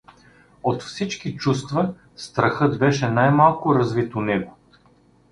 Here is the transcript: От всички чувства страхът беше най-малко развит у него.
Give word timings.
От 0.63 0.83
всички 0.83 1.35
чувства 1.35 1.93
страхът 2.15 2.79
беше 2.79 3.09
най-малко 3.09 3.75
развит 3.75 4.15
у 4.15 4.21
него. 4.21 4.57